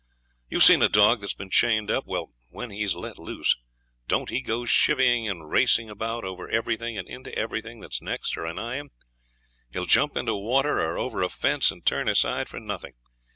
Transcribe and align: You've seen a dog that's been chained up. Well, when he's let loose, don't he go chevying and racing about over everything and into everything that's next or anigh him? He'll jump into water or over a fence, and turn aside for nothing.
You've 0.49 0.63
seen 0.63 0.81
a 0.81 0.89
dog 0.89 1.21
that's 1.21 1.35
been 1.35 1.51
chained 1.51 1.91
up. 1.91 2.07
Well, 2.07 2.31
when 2.49 2.71
he's 2.71 2.95
let 2.95 3.19
loose, 3.19 3.55
don't 4.07 4.31
he 4.31 4.41
go 4.41 4.65
chevying 4.65 5.29
and 5.29 5.47
racing 5.47 5.91
about 5.91 6.23
over 6.25 6.49
everything 6.49 6.97
and 6.97 7.07
into 7.07 7.31
everything 7.37 7.81
that's 7.81 8.01
next 8.01 8.35
or 8.35 8.43
anigh 8.47 8.77
him? 8.77 8.89
He'll 9.71 9.85
jump 9.85 10.17
into 10.17 10.35
water 10.35 10.79
or 10.81 10.97
over 10.97 11.21
a 11.21 11.29
fence, 11.29 11.69
and 11.69 11.85
turn 11.85 12.09
aside 12.09 12.49
for 12.49 12.59
nothing. 12.59 12.95